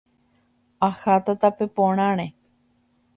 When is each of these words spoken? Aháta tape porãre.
Aháta 0.87 1.35
tape 1.41 1.67
porãre. 1.75 2.27